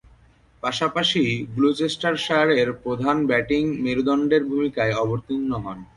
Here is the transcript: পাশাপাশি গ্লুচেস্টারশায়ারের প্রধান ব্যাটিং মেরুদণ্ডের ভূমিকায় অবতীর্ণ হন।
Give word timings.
পাশাপাশি 0.63 1.23
গ্লুচেস্টারশায়ারের 1.55 2.69
প্রধান 2.83 3.17
ব্যাটিং 3.25 3.63
মেরুদণ্ডের 3.83 4.43
ভূমিকায় 4.43 4.93
অবতীর্ণ 5.03 5.51
হন। 5.63 5.79